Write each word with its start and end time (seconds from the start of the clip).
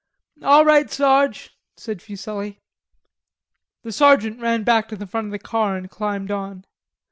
"All 0.41 0.65
right, 0.65 0.89
Sarge," 0.89 1.51
said 1.77 2.01
Fuselli. 2.01 2.59
The 3.83 3.91
sergeant 3.91 4.41
ran 4.41 4.63
back 4.63 4.87
to 4.87 4.95
the 4.95 5.05
front 5.05 5.27
of 5.27 5.31
the 5.31 5.37
car 5.37 5.77
and 5.77 5.91
climbed 5.91 6.31
on. 6.31 6.65